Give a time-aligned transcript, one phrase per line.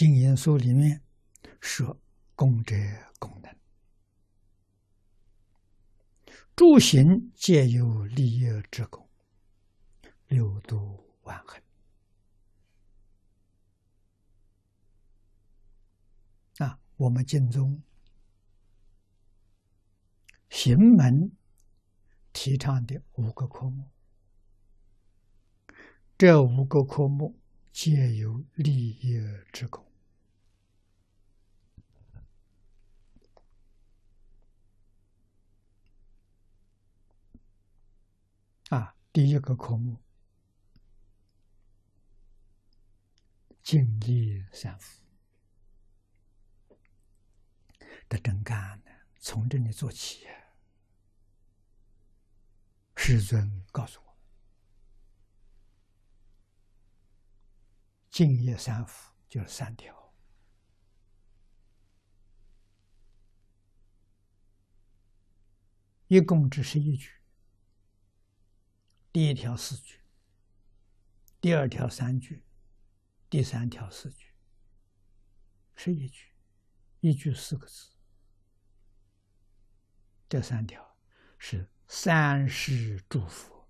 [0.00, 1.02] 经言书里面
[1.60, 2.00] 说
[2.34, 2.74] ：“功者
[3.18, 3.54] 功能，
[6.56, 9.06] 诸行皆有利益之功，
[10.28, 11.60] 六度万恒。”
[16.66, 17.82] 啊，我们经中
[20.48, 21.30] 行门
[22.32, 23.90] 提倡的五个科目，
[26.16, 27.38] 这五个科目。
[27.72, 29.16] 皆有利益
[29.52, 29.86] 之功
[38.70, 38.92] 啊！
[39.12, 39.98] 第一个科目，
[43.60, 45.04] 敬业三福
[48.08, 50.28] 的真干呢，从这里做起。
[52.94, 54.16] 师尊告诉我。
[58.10, 60.14] 敬业三福就是三条，
[66.06, 67.19] 一共只是一句。
[69.12, 69.98] 第一条四句，
[71.40, 72.44] 第二条三句，
[73.28, 74.32] 第三条四句，
[75.74, 76.32] 是一句，
[77.00, 77.90] 一句四个字。
[80.28, 80.96] 这三条
[81.38, 83.66] 是三世祝福，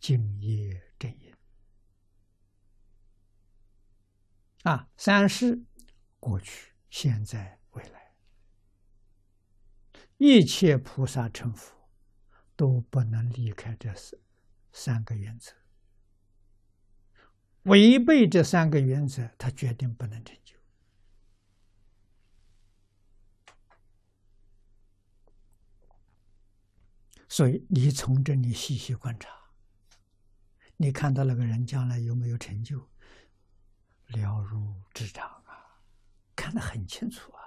[0.00, 1.34] 敬业正业。
[4.62, 5.66] 啊，三世
[6.18, 8.14] 过去、现在、未来，
[10.16, 11.83] 一切菩萨成佛
[12.56, 14.18] 都不能离开这三
[14.72, 15.52] 三个原则。
[17.64, 20.54] 违背这三个原则，他决定不能成就。
[27.28, 29.28] 所以，你从这里细细观察，
[30.76, 32.88] 你看到那个人将来有没有成就？
[34.08, 35.80] 了如指掌啊，
[36.36, 37.43] 看得很清楚啊！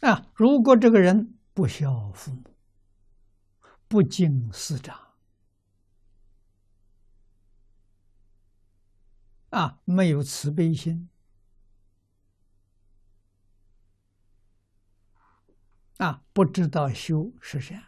[0.00, 2.54] 啊，如果这个人不孝父母，
[3.88, 5.14] 不敬师长，
[9.50, 11.08] 啊，没有慈悲心，
[15.96, 17.82] 啊，不知道修是善，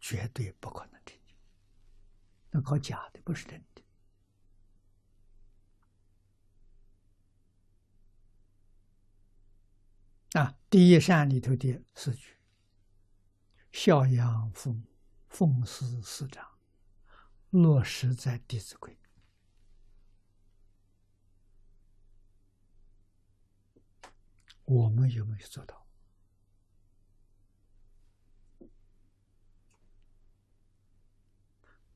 [0.00, 1.34] 绝对不可能成就。
[2.50, 3.83] 那靠假的，不是真的。
[10.34, 12.36] 啊，第一善里头的四句：
[13.70, 14.82] 孝养父母，
[15.28, 16.58] 奉事师长，
[17.50, 18.92] 落实在《弟子规》。
[24.64, 25.86] 我们有没有做到？《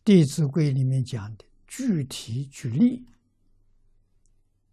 [0.04, 3.04] 弟子规》里面讲的具体举例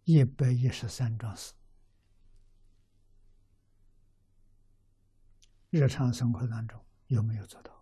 [0.04, 1.52] 一百一十三桩事，
[5.70, 7.74] 日常生活当中有没有做到？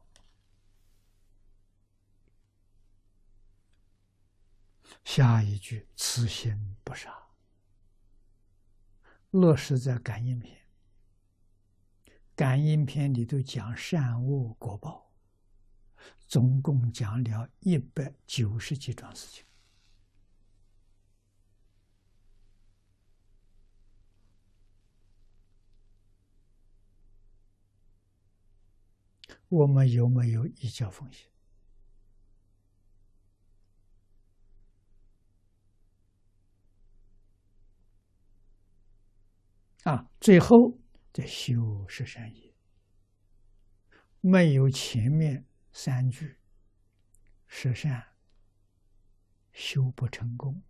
[5.05, 7.15] 下一句“此心不杀”，
[9.31, 10.59] 落实在感应篇。
[12.35, 15.05] 感应篇里头讲善恶果报。
[16.27, 19.44] 总共讲了一百九十几桩事情，
[29.49, 31.29] 我们有没有依教奉行？
[39.85, 40.79] 啊，最后
[41.13, 42.55] 再修十善业，
[44.21, 45.47] 没有前面。
[45.77, 46.39] 三句，
[47.49, 48.15] 十善
[49.53, 50.63] 修不成功，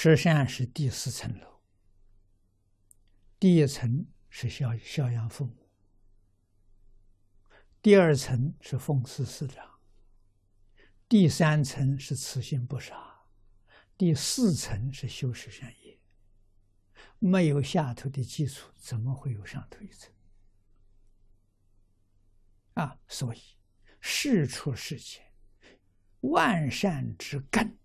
[0.00, 1.60] 十善是第四层楼，
[3.40, 5.68] 第一层是孝孝养父母，
[7.82, 9.80] 第二层是奉事师长，
[11.08, 13.26] 第三层是慈心不杀。
[13.96, 15.98] 第四层是修持善业，
[17.18, 20.12] 没有下头的基础，怎么会有上头一层？
[22.74, 23.40] 啊，所以
[24.00, 25.32] 事出世间，
[26.20, 27.76] 万善之根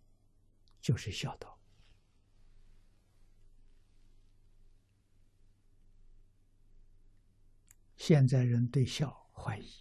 [0.80, 1.53] 就是孝道。
[8.06, 9.72] 现在人对孝怀疑。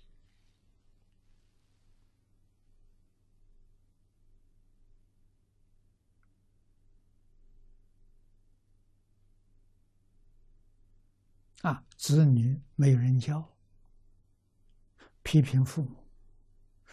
[11.62, 13.56] 啊，子女没有人教，
[15.24, 16.08] 批评父母，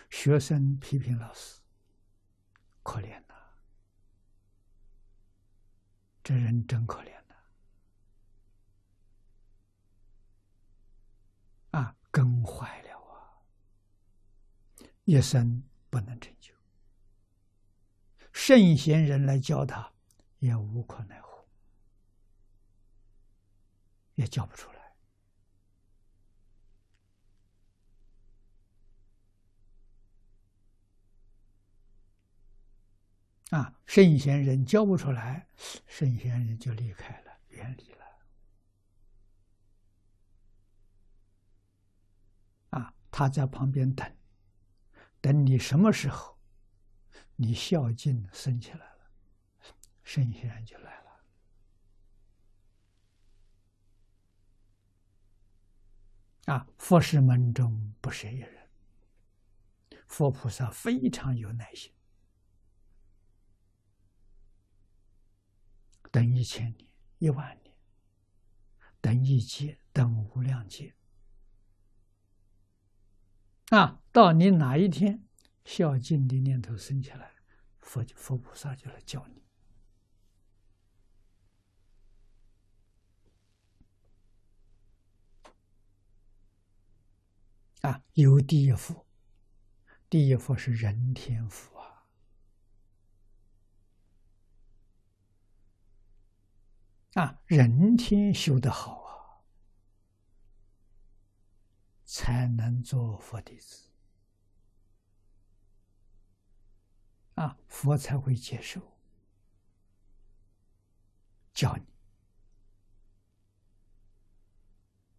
[0.09, 1.61] 学生批评老师，
[2.81, 3.35] 可怜呐，
[6.23, 7.18] 这人真可怜
[12.11, 13.41] 根坏了啊，
[15.05, 16.53] 一生不能成就。
[18.31, 19.93] 圣贤人来教他，
[20.39, 21.45] 也无可奈何。
[24.15, 24.79] 也教不出来
[33.57, 33.73] 啊！
[33.85, 35.47] 圣贤人教不出来，
[35.87, 38.05] 圣贤人就离开了，远离了。
[43.11, 44.15] 他在旁边等，
[45.21, 46.37] 等你什么时候，
[47.35, 49.11] 你孝敬升起来了，
[50.03, 51.09] 圣贤就来了。
[56.45, 56.67] 啊！
[56.79, 58.69] 佛事门中不舍一人，
[60.07, 61.93] 佛菩萨非常有耐心，
[66.09, 66.89] 等一千年、
[67.19, 67.75] 一万年，
[68.99, 70.95] 等一劫、等无量劫。
[73.69, 74.01] 啊！
[74.11, 75.27] 到你哪一天
[75.63, 77.35] 孝敬的念头升起来，
[77.79, 79.43] 佛佛菩萨就来教你。
[87.81, 89.05] 啊，有第一福，
[90.09, 92.03] 第一福是人天福啊！
[97.13, 99.45] 啊，人天修得好啊，
[102.11, 103.87] 才能做佛弟子
[107.35, 108.81] 啊，佛才会接受
[111.53, 111.83] 教你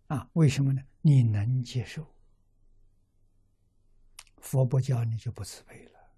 [0.08, 0.28] 啊？
[0.32, 0.82] 为什么呢？
[1.00, 2.12] 你能接受。
[4.38, 6.10] 佛不教你就不慈悲了，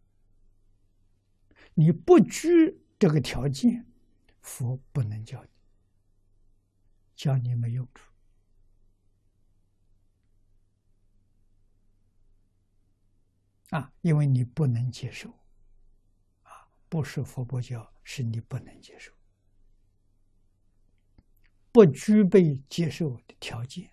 [1.75, 3.87] 你不拘这个条件，
[4.41, 5.51] 佛不能教你，
[7.15, 8.11] 教你没用处
[13.73, 15.31] 啊，因为你不能接受
[16.43, 19.11] 啊，不是佛不教，是你不能接受，
[21.73, 23.91] 不具备接受的条件。